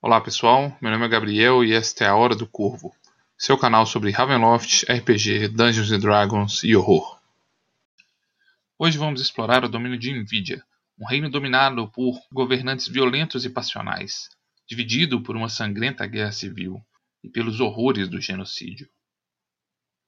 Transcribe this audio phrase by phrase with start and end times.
[0.00, 2.94] Olá pessoal, meu nome é Gabriel e esta é a Hora do Corvo,
[3.36, 7.20] seu canal sobre Ravenloft, RPG, Dungeons Dragons e horror.
[8.78, 10.62] Hoje vamos explorar o domínio de Nvidia,
[11.00, 14.30] um reino dominado por governantes violentos e passionais,
[14.68, 16.80] dividido por uma sangrenta guerra civil
[17.24, 18.88] e pelos horrores do genocídio.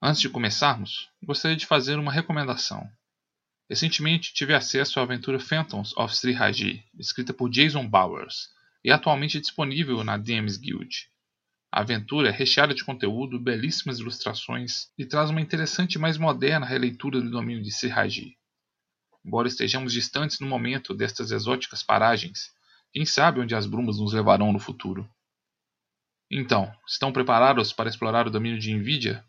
[0.01, 2.89] Antes de começarmos, gostaria de fazer uma recomendação.
[3.69, 8.49] Recentemente tive acesso à aventura Phantoms of Sri Raji, escrita por Jason Bowers,
[8.83, 11.09] e atualmente disponível na DMs Guild.
[11.71, 16.65] A aventura é recheada de conteúdo, belíssimas ilustrações e traz uma interessante e mais moderna
[16.65, 18.37] releitura do domínio de Sirhaji.
[19.23, 22.51] Embora estejamos distantes no momento destas exóticas paragens,
[22.91, 25.09] quem sabe onde as brumas nos levarão no futuro.
[26.29, 29.23] Então, estão preparados para explorar o domínio de Nvidia?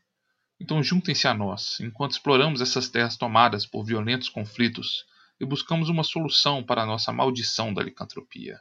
[0.61, 5.05] Então juntem-se a nós, enquanto exploramos essas terras tomadas por violentos conflitos
[5.41, 8.61] e buscamos uma solução para a nossa maldição da licantropia.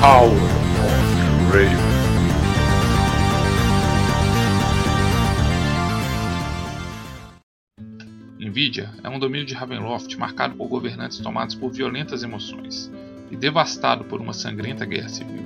[0.00, 1.76] Power of Raven.
[8.38, 12.90] Nvidia é um domínio de Ravenloft marcado por governantes tomados por violentas emoções
[13.30, 15.44] e devastado por uma sangrenta guerra civil.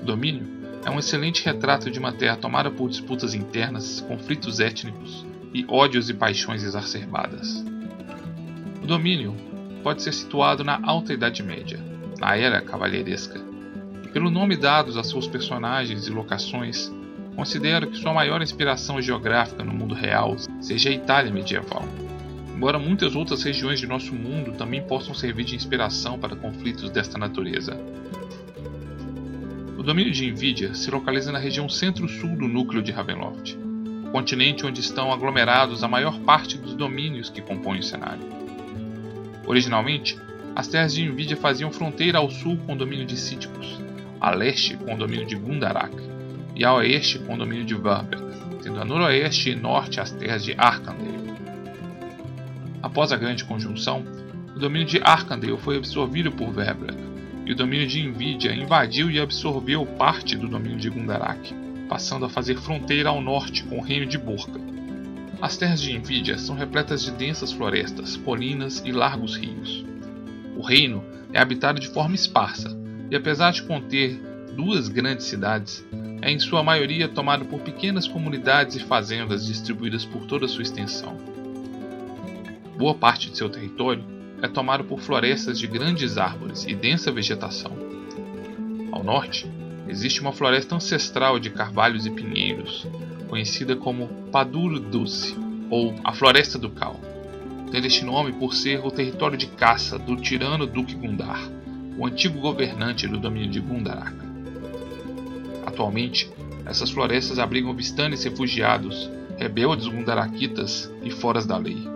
[0.00, 0.46] O domínio
[0.84, 6.08] é um excelente retrato de uma terra tomada por disputas internas, conflitos étnicos e ódios
[6.08, 7.64] e paixões exacerbadas.
[8.80, 9.34] O domínio
[9.82, 11.89] pode ser situado na Alta Idade Média,
[12.20, 13.40] na era cavalheiresca.
[14.04, 16.92] E pelo nome dados a seus personagens e locações,
[17.34, 21.84] considero que sua maior inspiração geográfica no mundo real seja a Itália medieval.
[22.54, 27.16] Embora muitas outras regiões de nosso mundo também possam servir de inspiração para conflitos desta
[27.16, 27.80] natureza.
[29.78, 33.56] O domínio de Nvidia se localiza na região centro-sul do núcleo de Ravenloft,
[34.12, 38.28] continente onde estão aglomerados a maior parte dos domínios que compõem o cenário.
[39.46, 40.18] Originalmente,
[40.54, 43.80] as terras de Nvidia faziam fronteira ao sul com o domínio de Síticos,
[44.20, 45.96] a leste com o domínio de Gundarak
[46.54, 48.24] e a oeste com o domínio de Varberg,
[48.62, 51.30] tendo a noroeste e norte as terras de Arkandale.
[52.82, 54.04] Após a grande conjunção,
[54.54, 56.98] o domínio de Arkandale foi absorvido por Verberg,
[57.46, 61.54] e o domínio de Nvidia invadiu e absorveu parte do domínio de Gundarak,
[61.88, 64.60] passando a fazer fronteira ao norte com o reino de Borca.
[65.40, 69.84] As terras de Nvidia são repletas de densas florestas, colinas e largos rios.
[70.60, 72.68] O reino é habitado de forma esparsa,
[73.10, 74.20] e apesar de conter
[74.54, 75.82] duas grandes cidades,
[76.20, 81.16] é em sua maioria tomado por pequenas comunidades e fazendas distribuídas por toda sua extensão.
[82.76, 84.04] Boa parte de seu território
[84.42, 87.72] é tomado por florestas de grandes árvores e densa vegetação.
[88.92, 89.50] Ao norte,
[89.88, 92.86] existe uma floresta ancestral de carvalhos e pinheiros,
[93.28, 95.34] conhecida como Padur Dulce,
[95.70, 97.00] ou a Floresta do Cal
[97.70, 101.40] tendo este nome por ser o território de caça do tirano Duque Gundar,
[101.96, 104.12] o antigo governante do domínio de Gundarak.
[105.64, 106.30] Atualmente,
[106.66, 111.88] essas florestas abrigam vistanes refugiados, rebeldes gundarakitas e foras da lei.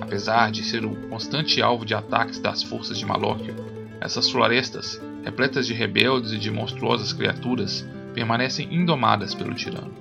[0.00, 3.54] Apesar de ser o constante alvo de ataques das forças de Malóquio,
[4.00, 9.92] essas florestas, repletas de rebeldes e de monstruosas criaturas, permanecem indomadas pelo tirano.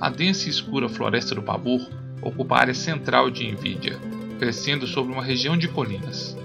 [0.00, 1.80] A densa e escura Floresta do Pavor
[2.22, 3.98] ocupa a área central de Nvidia,
[4.38, 6.36] crescendo sobre uma região de colinas.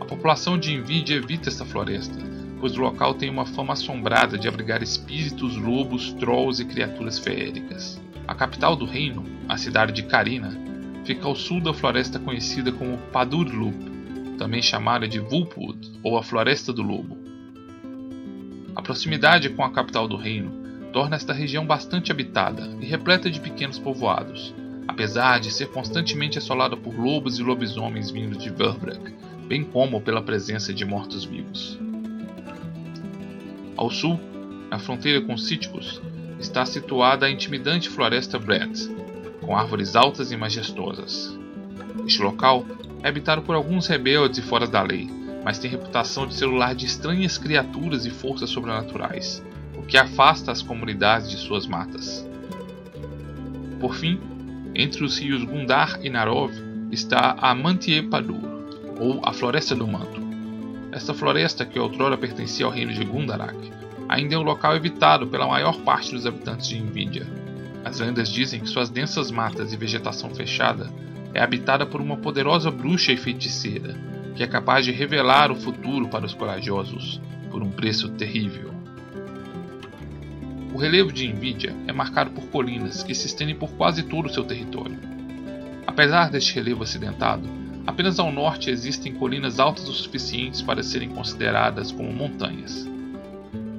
[0.00, 2.18] A população de Nvidia evita esta floresta,
[2.60, 8.00] pois o local tem uma fama assombrada de abrigar espíritos, lobos, trolls e criaturas feéricas.
[8.26, 10.50] A capital do reino, a cidade de Karina,
[11.04, 13.74] fica ao sul da floresta conhecida como Padurlup,
[14.36, 17.16] também chamada de Vulpwood ou a Floresta do Lobo.
[18.76, 20.52] A proximidade com a capital do reino
[20.92, 24.54] torna esta região bastante habitada e repleta de pequenos povoados,
[24.88, 29.14] apesar de ser constantemente assolada por lobos e lobisomens vindos de Verbrek,
[29.46, 31.78] bem como pela presença de mortos-vivos.
[33.76, 34.18] Ao sul,
[34.70, 36.00] na fronteira com Síticos,
[36.40, 38.88] está situada a intimidante floresta Brett,
[39.40, 41.38] com árvores altas e majestosas.
[42.06, 42.64] Este local
[43.02, 45.08] é habitado por alguns rebeldes e fora da lei,
[45.44, 49.42] mas tem reputação de ser lar de estranhas criaturas e forças sobrenaturais,
[49.76, 52.26] o que afasta as comunidades de suas matas.
[53.80, 54.20] Por fim,
[54.74, 56.52] entre os rios Gundar e Narov
[56.90, 58.40] está a Mantie Padur,
[58.98, 60.20] ou a Floresta do Manto.
[60.90, 63.56] Esta floresta, que outrora pertencia ao reino de Gundarak,
[64.08, 67.26] ainda é um local evitado pela maior parte dos habitantes de Nvidia.
[67.84, 70.90] As lendas dizem que suas densas matas e vegetação fechada
[71.34, 73.94] é habitada por uma poderosa bruxa e feiticeira,
[74.34, 78.77] que é capaz de revelar o futuro para os corajosos por um preço terrível.
[80.78, 84.32] O relevo de Nvidia é marcado por colinas que se estendem por quase todo o
[84.32, 84.96] seu território.
[85.84, 87.42] Apesar deste relevo acidentado,
[87.84, 92.88] apenas ao norte existem colinas altas o suficientes para serem consideradas como montanhas.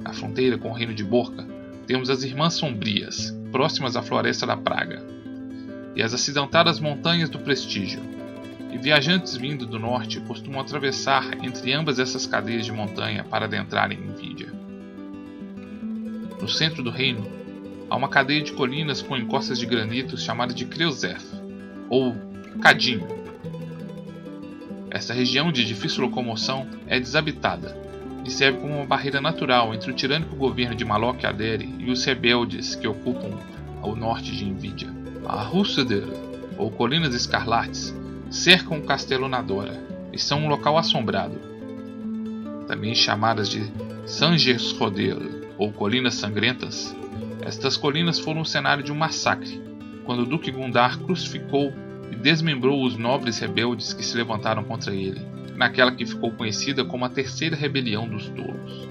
[0.02, 1.42] Na fronteira com o reino de Borca,
[1.86, 5.02] temos as Irmãs Sombrias, próximas à Floresta da Praga,
[5.96, 8.02] e as acidentadas Montanhas do Prestígio.
[8.70, 13.98] E viajantes vindo do norte costumam atravessar entre ambas essas cadeias de montanha para adentrarem
[13.98, 14.59] em Nvidia.
[16.50, 17.26] Centro do reino,
[17.88, 21.24] há uma cadeia de colinas com encostas de granito chamada de Kreuzeth,
[21.88, 22.14] ou
[22.60, 23.06] Cadinho.
[24.90, 27.76] Esta região de difícil locomoção é desabitada
[28.24, 32.04] e serve como uma barreira natural entre o tirânico governo de Malok Adere e os
[32.04, 33.38] rebeldes que ocupam
[33.80, 34.88] ao norte de Nvidia.
[35.26, 36.04] A Hussader,
[36.58, 37.94] ou Colinas Escarlates,
[38.30, 39.80] cercam o castelo Nadora
[40.12, 41.40] e são um local assombrado.
[42.66, 43.70] Também chamadas de
[44.06, 46.96] Sangersroder, ou Colinas Sangrentas,
[47.42, 49.62] estas colinas foram o cenário de um massacre,
[50.06, 51.70] quando o Duque Gundar crucificou
[52.10, 55.20] e desmembrou os nobres rebeldes que se levantaram contra ele,
[55.54, 58.88] naquela que ficou conhecida como a Terceira Rebelião dos Tolos.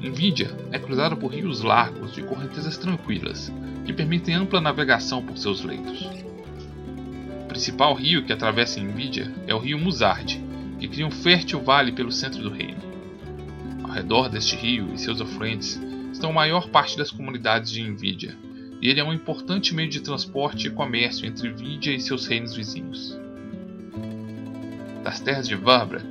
[0.00, 3.52] Nvidia é cruzada por rios largos de correntezas tranquilas,
[3.84, 6.08] que permitem ampla navegação por seus leitos.
[7.42, 10.42] O principal rio que atravessa Nvidia é o rio Muzard,
[10.80, 12.93] que cria um fértil vale pelo centro do reino
[13.94, 15.80] redor deste rio e seus afluentes
[16.12, 18.36] estão a maior parte das comunidades de Nvidia,
[18.80, 22.54] e ele é um importante meio de transporte e comércio entre Nvidia e seus reinos
[22.54, 23.18] vizinhos.
[25.02, 26.02] Das terras de Varbra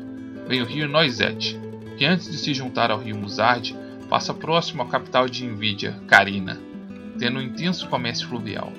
[0.48, 1.60] vem o rio Noisette,
[1.98, 3.76] que antes de se juntar ao rio Muzard,
[4.10, 6.60] passa próximo à capital de Nvidia, Karina,
[7.20, 8.72] tendo um intenso comércio fluvial.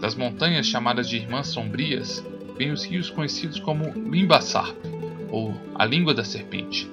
[0.00, 2.24] Das montanhas chamadas de Irmãs Sombrias,
[2.56, 4.76] vêm os rios conhecidos como Limbasarp,
[5.30, 6.90] ou a Língua da Serpente,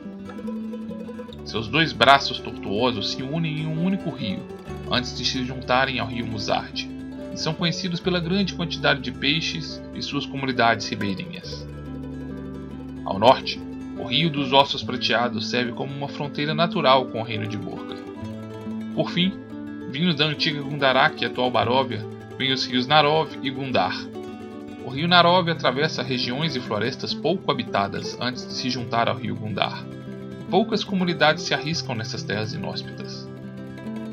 [1.48, 4.46] seus dois braços tortuosos se unem em um único rio,
[4.92, 6.90] antes de se juntarem ao rio Muzard,
[7.34, 11.66] e são conhecidos pela grande quantidade de peixes e suas comunidades ribeirinhas.
[13.06, 13.62] Ao norte,
[13.98, 17.96] o Rio dos Ossos Prateados serve como uma fronteira natural com o reino de Borca.
[18.94, 19.34] Por fim,
[19.90, 22.06] vindo da antiga Gundarak e atual Baróvia,
[22.38, 23.96] vêm os rios Narov e Gundar.
[24.86, 29.36] O rio Narov atravessa regiões e florestas pouco habitadas antes de se juntar ao rio
[29.36, 29.86] Gundar
[30.50, 33.28] poucas comunidades se arriscam nessas terras inóspitas.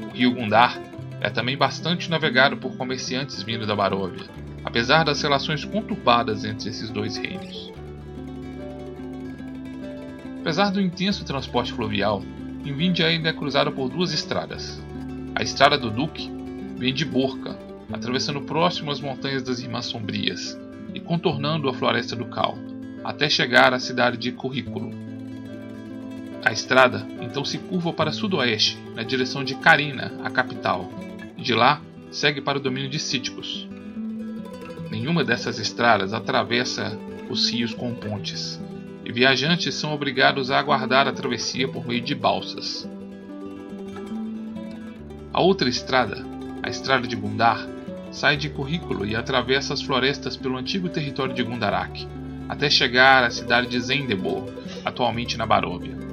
[0.02, 0.80] O rio Gundar
[1.20, 4.28] é também bastante navegado por comerciantes vindo da Baróvia,
[4.64, 7.72] apesar das relações conturbadas entre esses dois reinos.
[10.40, 12.22] Apesar do intenso transporte fluvial,
[12.64, 14.82] Invindia ainda é cruzada por duas estradas.
[15.34, 16.30] A Estrada do Duque
[16.76, 17.58] vem de Borca,
[17.92, 20.58] atravessando próximo as montanhas das Irmãs Sombrias
[20.92, 22.58] e contornando a Floresta do Cal,
[23.02, 25.03] até chegar à cidade de Currículo,
[26.44, 30.92] a estrada então se curva para sudoeste, na direção de Carina, a capital,
[31.38, 31.80] de lá
[32.10, 33.66] segue para o domínio de Cíticos.
[34.90, 36.96] Nenhuma dessas estradas atravessa
[37.30, 38.60] os rios com pontes,
[39.04, 42.88] e viajantes são obrigados a aguardar a travessia por meio de balsas.
[45.32, 46.24] A outra estrada,
[46.62, 47.66] a estrada de Gundar,
[48.12, 52.06] sai de Currículo e atravessa as florestas pelo antigo território de Gundarak,
[52.48, 54.44] até chegar à cidade de Zendebor,
[54.84, 56.03] atualmente na Baróvia.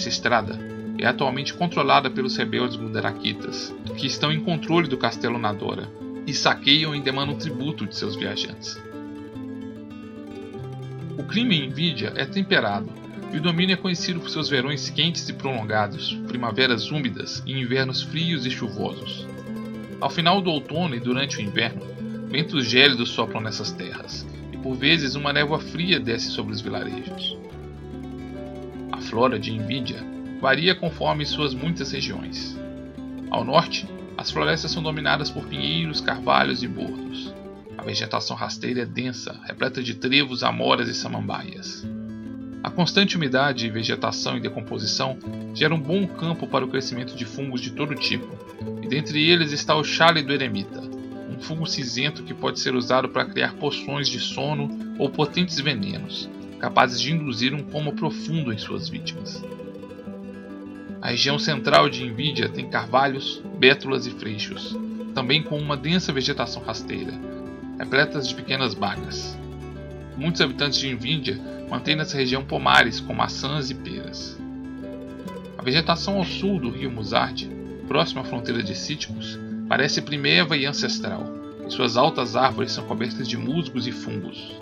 [0.00, 0.58] Essa estrada
[0.96, 5.90] é atualmente controlada pelos rebeldes Gundarakitas, que estão em controle do castelo Nadora
[6.26, 8.80] e saqueiam e demandam tributo de seus viajantes.
[11.18, 12.88] O clima em Nvidia é temperado
[13.30, 18.00] e o domínio é conhecido por seus verões quentes e prolongados, primaveras úmidas e invernos
[18.00, 19.26] frios e chuvosos.
[20.00, 21.82] Ao final do outono e durante o inverno,
[22.26, 27.38] ventos gélidos sopram nessas terras, e por vezes uma névoa fria desce sobre os vilarejos
[29.10, 30.06] flora de Nvidia
[30.40, 32.56] varia conforme suas muitas regiões.
[33.28, 33.86] Ao norte,
[34.16, 37.34] as florestas são dominadas por pinheiros, carvalhos e bordos.
[37.76, 41.84] A vegetação rasteira é densa, repleta de trevos, amoras e samambaias.
[42.62, 45.18] A constante umidade e vegetação em decomposição
[45.54, 48.28] geram um bom campo para o crescimento de fungos de todo tipo,
[48.80, 50.80] e dentre eles está o chale do eremita,
[51.28, 56.28] um fungo cinzento que pode ser usado para criar poções de sono ou potentes venenos,
[56.60, 59.42] capazes de induzir um coma profundo em suas vítimas.
[61.00, 64.76] A região central de Nvidia tem carvalhos, bétulas e freixos,
[65.14, 67.14] também com uma densa vegetação rasteira,
[67.78, 69.38] repletas de pequenas bagas.
[70.16, 71.40] Muitos habitantes de Nvidia
[71.70, 74.38] mantêm nessa região pomares com maçãs e peras.
[75.56, 77.50] A vegetação ao sul do rio Muzard,
[77.88, 81.24] próximo à fronteira de Cíticos, parece primeva e ancestral,
[81.66, 84.52] e suas altas árvores são cobertas de musgos e fungos.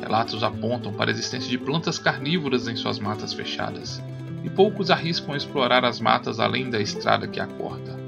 [0.00, 4.02] Relatos apontam para a existência de plantas carnívoras em suas matas fechadas,
[4.42, 7.98] e poucos arriscam explorar as matas além da estrada que a corta.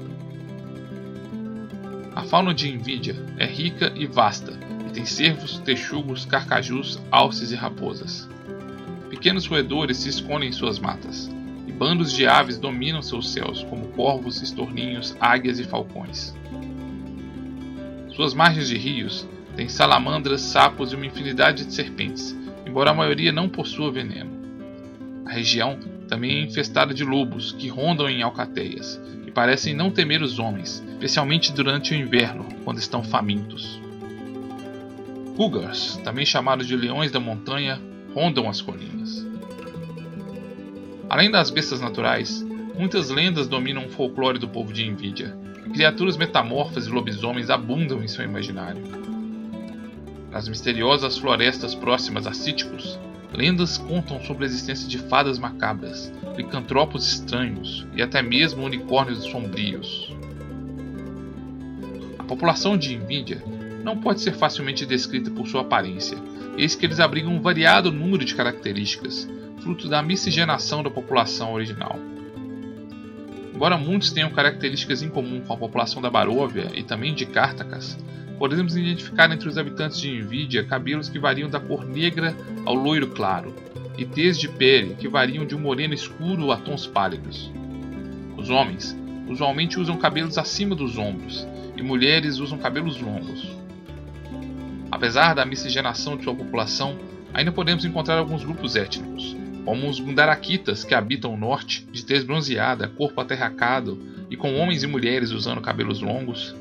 [2.15, 4.53] A fauna de Invídia é rica e vasta
[4.87, 8.27] e tem cervos, texugos, carcajus, alces e raposas.
[9.09, 11.29] Pequenos roedores se escondem em suas matas,
[11.65, 16.35] e bandos de aves dominam seus céus, como corvos, estorninhos, águias e falcões.
[18.09, 19.27] Suas margens de rios
[19.57, 24.29] têm salamandras, sapos e uma infinidade de serpentes, embora a maioria não possua veneno.
[25.25, 30.21] A região também é infestada de lobos que rondam em alcateias e parecem não temer
[30.21, 33.81] os homens, especialmente durante o inverno, quando estão famintos.
[35.35, 37.81] Cougars, também chamados de leões da montanha,
[38.13, 39.25] rondam as colinas.
[41.09, 42.45] Além das bestas naturais,
[42.77, 45.35] muitas lendas dominam o folclore do povo de Envidia.
[45.73, 49.16] Criaturas metamorfas e lobisomens abundam em seu imaginário.
[50.31, 52.99] Nas misteriosas florestas próximas a Cíticos,
[53.33, 60.15] lendas contam sobre a existência de fadas macabras, licantropos estranhos e até mesmo unicórnios sombrios.
[62.19, 63.41] A população de Envidia
[63.83, 66.17] não pode ser facilmente descrita por sua aparência,
[66.57, 69.29] eis que eles abrigam um variado número de características,
[69.61, 71.97] fruto da miscigenação da população original.
[73.53, 77.97] Embora muitos tenham características em comum com a população da Baróvia e também de Cartacas,
[78.37, 83.07] podemos identificar entre os habitantes de Envidia cabelos que variam da cor negra ao loiro
[83.07, 83.53] claro,
[83.97, 87.51] e tez de pele que variam de um moreno escuro a tons pálidos.
[88.37, 88.95] Os homens
[89.27, 93.55] usualmente usam cabelos acima dos ombros, e mulheres usam cabelos longos.
[94.91, 96.97] Apesar da miscigenação de sua população,
[97.33, 102.23] ainda podemos encontrar alguns grupos étnicos, como os Gundarakitas, que habitam o norte, de tez
[102.23, 106.55] bronzeada, corpo aterracado e com homens e mulheres usando cabelos longos,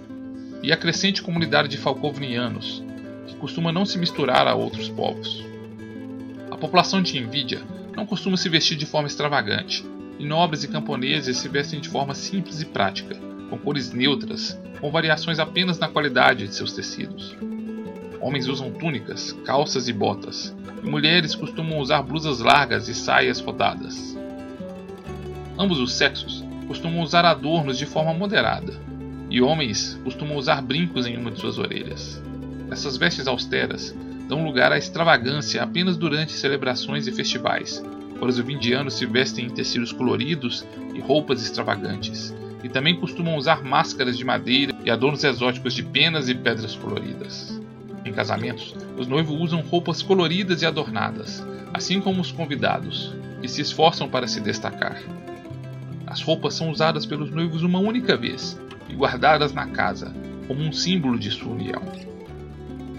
[0.62, 2.82] e a crescente comunidade de Falkovnianos,
[3.26, 5.44] que costuma não se misturar a outros povos.
[6.50, 7.62] A população de Envidia
[7.94, 9.84] não costuma se vestir de forma extravagante,
[10.18, 13.16] e nobres e camponeses se vestem de forma simples e prática,
[13.50, 17.36] com cores neutras, com variações apenas na qualidade de seus tecidos.
[18.20, 24.16] Homens usam túnicas, calças e botas, e mulheres costumam usar blusas largas e saias rodadas.
[25.58, 28.74] Ambos os sexos costumam usar adornos de forma moderada,
[29.30, 32.22] e homens costumam usar brincos em uma de suas orelhas.
[32.70, 33.94] Essas vestes austeras
[34.28, 37.82] dão lugar à extravagância apenas durante celebrações e festivais,
[38.18, 40.64] pois os vindianos se vestem em tecidos coloridos
[40.94, 46.28] e roupas extravagantes, e também costumam usar máscaras de madeira e adornos exóticos de penas
[46.28, 47.60] e pedras coloridas.
[48.04, 53.60] Em casamentos, os noivos usam roupas coloridas e adornadas, assim como os convidados, que se
[53.60, 55.00] esforçam para se destacar.
[56.06, 60.14] As roupas são usadas pelos noivos uma única vez e guardadas na casa,
[60.46, 61.82] como um símbolo de sua união.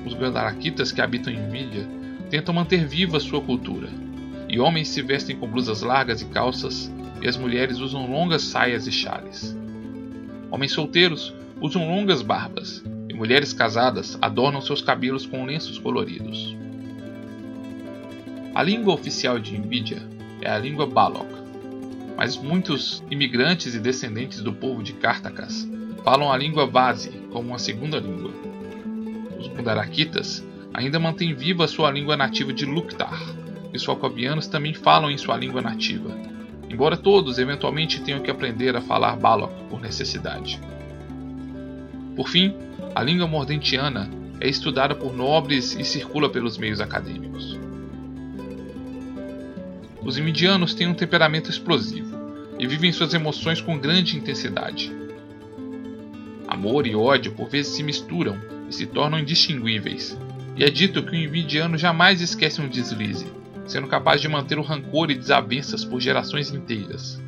[0.06, 1.88] Os Gandarakitas que habitam em Mídia
[2.30, 3.90] tentam manter viva sua cultura,
[4.50, 6.92] e homens se vestem com blusas largas e calças,
[7.22, 9.58] e as mulheres usam longas saias e chales.
[10.52, 12.84] Homens solteiros usam longas barbas,
[13.18, 16.56] mulheres casadas adornam seus cabelos com lenços coloridos.
[18.54, 20.08] A língua oficial de Nvidia
[20.40, 21.28] é a língua Balok,
[22.16, 25.68] mas muitos imigrantes e descendentes do povo de Cartacas
[26.08, 28.32] falam a língua Vazi como uma segunda língua.
[29.38, 30.42] Os Mundarakitas
[30.74, 33.22] ainda mantêm viva sua língua nativa de Luktar,
[33.74, 36.18] e os Falcovianos também falam em sua língua nativa,
[36.70, 40.62] embora todos eventualmente tenham que aprender a falar Balok por necessidade.
[42.16, 42.56] Por fim,
[42.96, 44.10] a língua mordentiana
[44.40, 47.60] é estudada por nobres e circula pelos meios acadêmicos.
[50.02, 52.16] Os imidianos têm um temperamento explosivo
[52.58, 55.06] e vivem suas emoções com grande intensidade.
[56.58, 58.36] Amor e ódio por vezes se misturam
[58.68, 60.18] e se tornam indistinguíveis,
[60.56, 63.32] e é dito que o imidiano jamais esquece um deslize,
[63.68, 67.22] sendo capaz de manter o rancor e desavenças por gerações inteiras.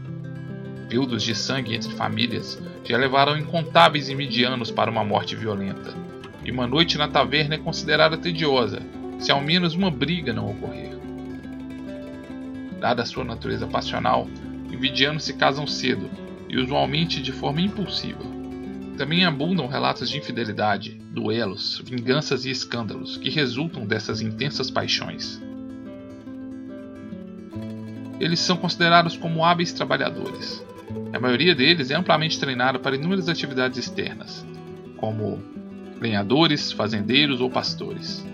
[0.89, 5.93] Feudos de sangue entre famílias já levaram incontáveis imidianos para uma morte violenta,
[6.43, 8.81] e uma noite na taverna é considerada tediosa,
[9.19, 10.97] se ao menos uma briga não ocorrer.
[12.79, 14.27] Dada sua natureza passional,
[14.73, 16.09] invidianos se casam cedo
[16.49, 18.38] e usualmente de forma impulsiva.
[18.99, 25.41] Também abundam relatos de infidelidade, duelos, vinganças e escândalos que resultam dessas intensas paixões.
[28.19, 30.61] Eles são considerados como hábeis trabalhadores,
[31.13, 34.45] a maioria deles é amplamente treinada para inúmeras atividades externas,
[34.97, 35.41] como
[36.01, 38.25] lenhadores, fazendeiros ou pastores.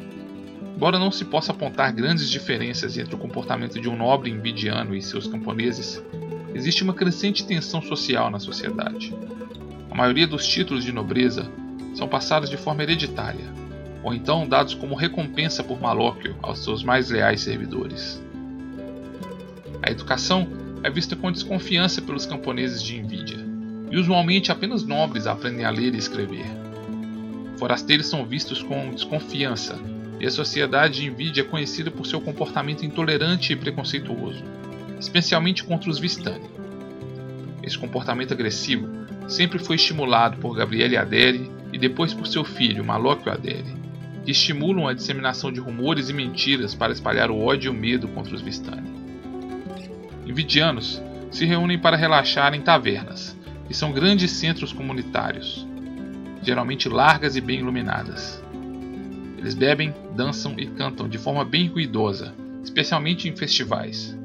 [0.75, 5.01] Embora não se possa apontar grandes diferenças entre o comportamento de um nobre invidiano e
[5.01, 6.03] seus camponeses,
[6.55, 9.13] existe uma crescente tensão social na sociedade.
[9.95, 11.49] A maioria dos títulos de nobreza
[11.93, 13.45] são passados de forma hereditária,
[14.03, 18.21] ou então dados como recompensa por malóquio aos seus mais leais servidores.
[19.81, 20.49] A educação
[20.83, 23.37] é vista com desconfiança pelos camponeses de Nvidia,
[23.89, 26.45] e usualmente apenas nobres aprendem a ler e escrever.
[27.57, 29.79] Forasteiros são vistos com desconfiança,
[30.19, 34.43] e a sociedade de Nvidia é conhecida por seu comportamento intolerante e preconceituoso,
[34.99, 36.49] especialmente contra os Vistani.
[37.63, 43.31] Esse comportamento agressivo sempre foi estimulado por Gabriele Aderi e depois por seu filho, Malóquio
[43.31, 43.75] Aderi,
[44.23, 48.07] que estimulam a disseminação de rumores e mentiras para espalhar o ódio e o medo
[48.07, 48.89] contra os Vistani.
[50.25, 51.01] Invidianos
[51.31, 53.35] se reúnem para relaxar em tavernas,
[53.67, 55.67] que são grandes centros comunitários,
[56.41, 58.41] geralmente largas e bem iluminadas.
[59.37, 64.17] Eles bebem, dançam e cantam de forma bem ruidosa, especialmente em festivais.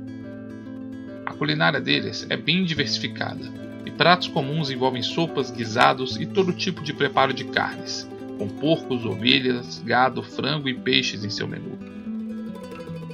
[1.26, 3.70] A culinária deles é bem diversificada, e
[4.00, 9.83] pratos comuns envolvem sopas, guisados e todo tipo de preparo de carnes, com porcos, ovelhas,
[9.85, 11.78] gado, frango e peixes em seu menu.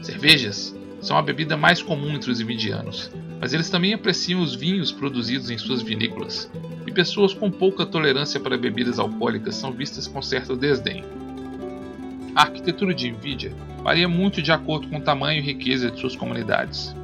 [0.00, 4.92] Cervejas são a bebida mais comum entre os imidianos, mas eles também apreciam os vinhos
[4.92, 6.48] produzidos em suas vinícolas,
[6.86, 11.02] e pessoas com pouca tolerância para bebidas alcoólicas são vistas com certo desdém.
[12.32, 13.52] A arquitetura de Nvidia
[13.82, 16.94] varia muito de acordo com o tamanho e riqueza de suas comunidades.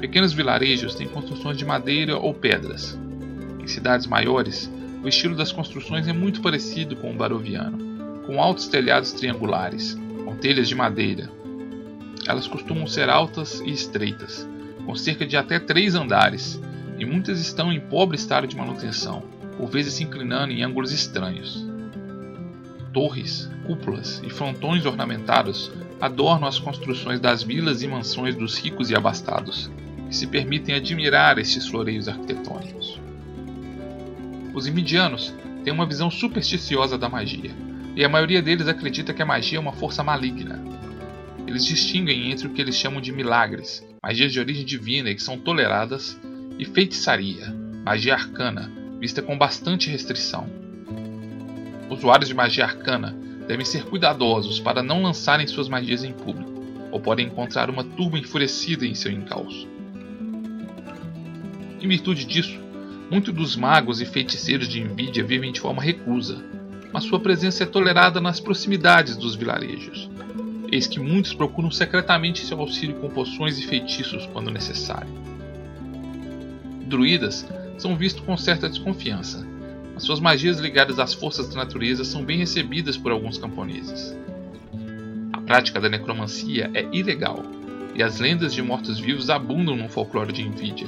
[0.00, 2.98] Pequenos vilarejos têm construções de madeira ou pedras.
[3.70, 4.68] Cidades maiores,
[5.00, 10.34] o estilo das construções é muito parecido com o baroviano, com altos telhados triangulares, com
[10.34, 11.30] telhas de madeira.
[12.26, 14.46] Elas costumam ser altas e estreitas,
[14.84, 16.60] com cerca de até três andares,
[16.98, 19.22] e muitas estão em pobre estado de manutenção,
[19.56, 21.64] por vezes se inclinando em ângulos estranhos.
[22.92, 28.96] Torres, cúpulas e frontões ornamentados adornam as construções das vilas e mansões dos ricos e
[28.96, 29.70] abastados,
[30.08, 32.99] que se permitem admirar estes floreios arquitetônicos.
[34.52, 37.50] Os imidianos têm uma visão supersticiosa da magia,
[37.94, 40.62] e a maioria deles acredita que a magia é uma força maligna.
[41.46, 45.22] Eles distinguem entre o que eles chamam de milagres, magias de origem divina e que
[45.22, 46.18] são toleradas,
[46.58, 47.54] e feitiçaria,
[47.84, 50.48] magia arcana, vista com bastante restrição.
[51.88, 53.16] Usuários de magia arcana
[53.48, 58.18] devem ser cuidadosos para não lançarem suas magias em público, ou podem encontrar uma turba
[58.18, 59.66] enfurecida em seu encalço.
[61.80, 62.60] Em virtude disso,
[63.10, 66.42] muitos dos magos e feiticeiros de Nvidia vivem de forma recusa,
[66.92, 70.08] mas sua presença é tolerada nas proximidades dos vilarejos.
[70.70, 75.10] Eis que muitos procuram secretamente seu auxílio com poções e feitiços quando necessário.
[76.86, 77.46] Druidas
[77.76, 79.46] são vistos com certa desconfiança,
[80.00, 84.16] as suas magias ligadas às forças da natureza são bem recebidas por alguns camponeses.
[85.30, 87.42] A prática da necromancia é ilegal,
[87.94, 90.86] e as lendas de mortos-vivos abundam no folclore de Nvidia.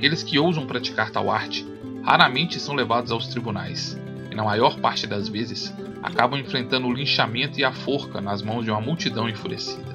[0.00, 1.62] Aqueles que ousam praticar tal arte
[2.02, 7.60] raramente são levados aos tribunais, e na maior parte das vezes acabam enfrentando o linchamento
[7.60, 9.94] e a forca nas mãos de uma multidão enfurecida.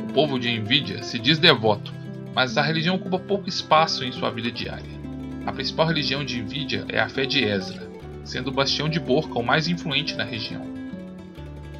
[0.00, 1.94] O povo de Nvidia se diz devoto,
[2.34, 5.00] mas a religião ocupa pouco espaço em sua vida diária.
[5.46, 7.88] A principal religião de Nvidia é a fé de Ezra,
[8.24, 10.66] sendo o bastião de Borca o mais influente na região.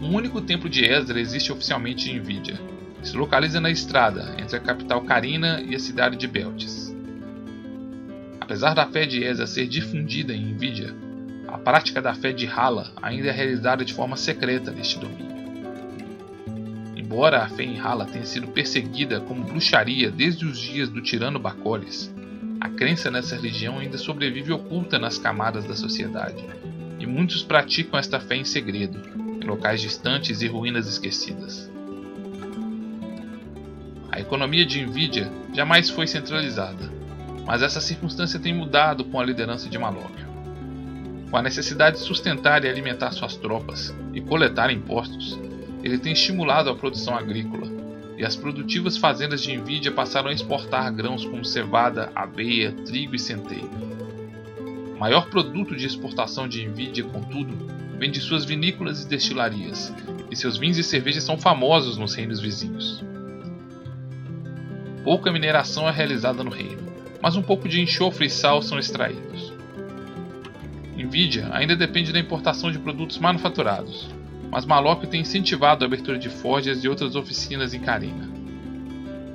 [0.00, 2.60] Um único templo de Ezra existe oficialmente em Nvidia.
[3.02, 6.94] Se localiza na estrada entre a capital Karina e a cidade de Beltis.
[8.40, 10.94] Apesar da fé de Ezra ser difundida em Nvidia,
[11.48, 15.32] a prática da fé de Hala ainda é realizada de forma secreta neste domínio.
[16.96, 21.38] Embora a fé em Hala tenha sido perseguida como bruxaria desde os dias do tirano
[21.38, 22.14] Bacoles,
[22.60, 26.44] a crença nessa religião ainda sobrevive oculta nas camadas da sociedade,
[27.00, 29.00] e muitos praticam esta fé em segredo,
[29.42, 31.71] em locais distantes e ruínas esquecidas.
[34.12, 36.92] A economia de Nvidia jamais foi centralizada,
[37.46, 40.26] mas essa circunstância tem mudado com a liderança de Malóquio.
[41.30, 45.40] Com a necessidade de sustentar e alimentar suas tropas e coletar impostos,
[45.82, 47.66] ele tem estimulado a produção agrícola,
[48.18, 53.18] e as produtivas fazendas de Nvidia passaram a exportar grãos como cevada, aveia, trigo e
[53.18, 53.70] centeio.
[54.94, 57.56] O maior produto de exportação de Nvidia, contudo,
[57.98, 59.90] vem de suas vinícolas e destilarias,
[60.30, 63.02] e seus vinhos e cervejas são famosos nos reinos vizinhos.
[65.04, 69.52] Pouca mineração é realizada no reino, mas um pouco de enxofre e sal são extraídos.
[70.96, 74.08] Nvidia ainda depende da importação de produtos manufaturados,
[74.50, 78.30] mas Malok tem incentivado a abertura de forjas e outras oficinas em Karina.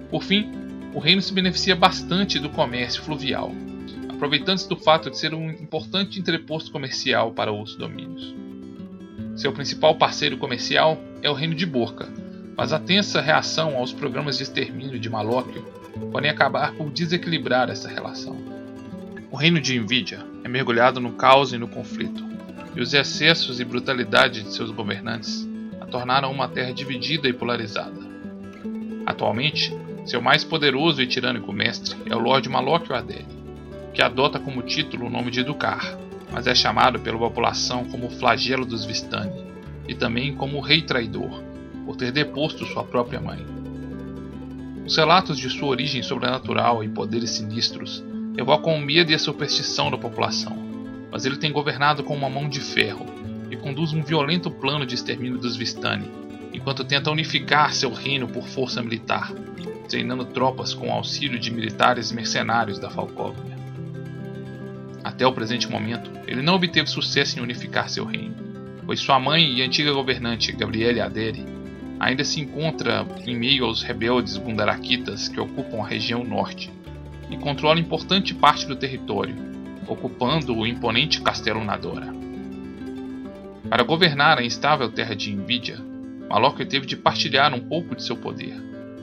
[0.09, 0.49] Por fim,
[0.93, 3.51] o reino se beneficia bastante do comércio fluvial,
[4.07, 8.33] aproveitando-se do fato de ser um importante entreposto comercial para outros domínios.
[9.35, 12.07] Seu principal parceiro comercial é o reino de Borca,
[12.57, 15.63] mas a tensa reação aos programas de extermínio de Malóquio
[16.11, 18.35] podem acabar por desequilibrar essa relação.
[19.29, 22.25] O reino de Nvidia é mergulhado no caos e no conflito,
[22.75, 25.47] e os excessos e brutalidade de seus governantes
[25.79, 28.07] a tornaram uma terra dividida e polarizada.
[29.05, 29.71] Atualmente,
[30.07, 33.25] Seu mais poderoso e tirânico mestre é o Lord Malok Adeli,
[33.93, 35.97] que adota como título o nome de Educar,
[36.31, 39.43] mas é chamado pela população como o flagelo dos Vistani
[39.85, 41.43] e também como o Rei Traidor,
[41.87, 43.45] por ter deposto sua própria mãe.
[44.85, 48.03] Os relatos de sua origem sobrenatural e poderes sinistros
[48.37, 50.55] evocam o medo e a superstição da população,
[51.09, 53.05] mas ele tem governado com uma mão de ferro
[53.49, 56.11] e conduz um violento plano de extermínio dos Vistani,
[56.53, 59.31] enquanto tenta unificar seu reino por força militar,
[59.87, 63.57] treinando tropas com o auxílio de militares mercenários da Falcóvnia.
[65.05, 68.35] Até o presente momento, ele não obteve sucesso em unificar seu reino,
[68.85, 71.56] pois sua mãe e antiga governante Gabriele Adere
[71.99, 76.71] ainda se encontra em meio aos rebeldes gundarakitas que ocupam a região norte
[77.29, 79.35] e controla importante parte do território,
[79.87, 82.13] ocupando o imponente castelo Nadora.
[83.69, 85.77] Para governar a instável terra de Invidia,
[86.29, 88.55] Malok teve de partilhar um pouco de seu poder,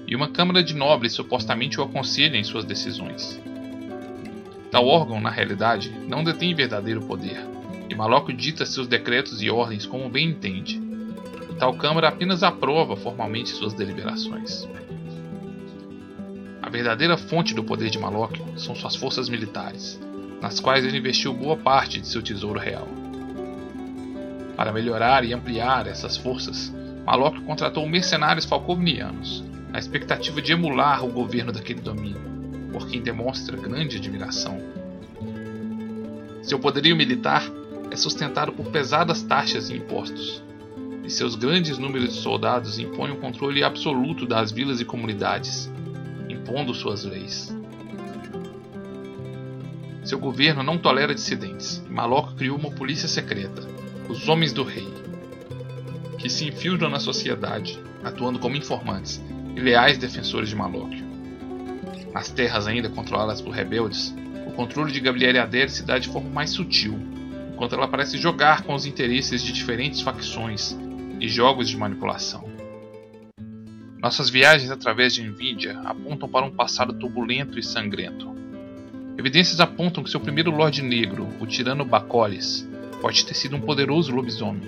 [0.07, 3.41] e uma Câmara de Nobres supostamente o aconselha em suas decisões.
[4.71, 7.39] Tal órgão, na realidade, não detém verdadeiro poder,
[7.89, 10.84] e Malok dita seus decretos e ordens como bem entende.
[11.59, 14.69] Tal Câmara apenas aprova formalmente suas deliberações.
[16.63, 20.01] A verdadeira fonte do poder de Malok são suas forças militares,
[20.41, 22.89] nas quais ele investiu boa parte de seu tesouro real.
[24.57, 26.73] Para melhorar e ampliar essas forças,
[27.05, 32.35] Malok contratou mercenários falconianos, na expectativa de emular o governo daquele domínio
[32.75, 34.61] por quem demonstra grande admiração.
[36.43, 37.45] Seu poderio militar
[37.89, 40.43] é sustentado por pesadas taxas e impostos,
[41.05, 45.71] e seus grandes números de soldados impõem o controle absoluto das vilas e comunidades,
[46.29, 47.55] impondo suas leis.
[50.03, 53.63] Seu governo não tolera dissidentes, e Malok criou uma polícia secreta,
[54.09, 54.89] os Homens do Rei,
[56.19, 59.23] que se infiltram na sociedade, atuando como informantes
[59.55, 61.15] e leais defensores de Malok
[62.15, 64.15] as terras ainda controladas por rebeldes,
[64.47, 66.97] o controle de Gabriele Adair se dá de forma mais sutil,
[67.53, 70.79] enquanto ela parece jogar com os interesses de diferentes facções
[71.21, 72.45] e jogos de manipulação.
[73.99, 78.35] Nossas viagens através de Nvidia apontam para um passado turbulento e sangrento.
[79.17, 82.69] Evidências apontam que seu primeiro Lorde Negro, o tirano Bacolis,
[83.01, 84.63] pode ter sido um poderoso lobisomem.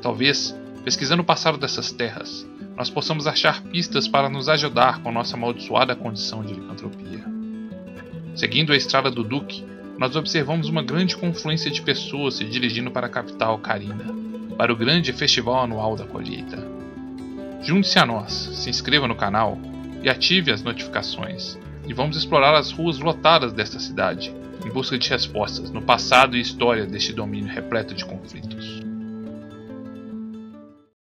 [0.00, 2.44] Talvez, pesquisando o passado dessas terras,
[2.76, 7.24] nós possamos achar pistas para nos ajudar com nossa amaldiçoada condição de licantropia.
[8.34, 9.64] Seguindo a estrada do Duque,
[9.98, 14.06] nós observamos uma grande confluência de pessoas se dirigindo para a capital Karina,
[14.56, 16.66] para o grande festival anual da colheita.
[17.62, 19.58] Junte-se a nós, se inscreva no canal
[20.02, 24.34] e ative as notificações, e vamos explorar as ruas lotadas desta cidade,
[24.64, 28.81] em busca de respostas no passado e história deste domínio repleto de conflitos.